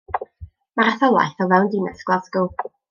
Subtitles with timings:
[0.81, 2.55] Mae'r etholaeth o fewn Dinas Glasgow.